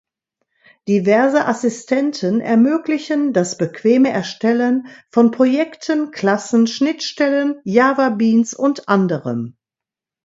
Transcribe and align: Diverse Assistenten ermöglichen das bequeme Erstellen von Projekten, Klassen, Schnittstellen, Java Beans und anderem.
Diverse 0.87 1.45
Assistenten 1.45 2.39
ermöglichen 2.41 3.33
das 3.33 3.55
bequeme 3.55 4.09
Erstellen 4.09 4.87
von 5.11 5.29
Projekten, 5.29 6.09
Klassen, 6.09 6.65
Schnittstellen, 6.65 7.61
Java 7.65 8.09
Beans 8.09 8.55
und 8.55 8.89
anderem. 8.89 9.57